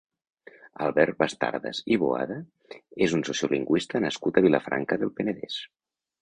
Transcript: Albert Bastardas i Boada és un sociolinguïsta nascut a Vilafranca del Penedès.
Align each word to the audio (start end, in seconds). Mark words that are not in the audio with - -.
Albert 0.85 1.17
Bastardas 1.19 1.81
i 1.95 1.99
Boada 2.03 2.37
és 3.09 3.13
un 3.19 3.27
sociolinguïsta 3.29 4.03
nascut 4.07 4.41
a 4.41 4.45
Vilafranca 4.49 4.99
del 5.05 5.15
Penedès. 5.21 5.61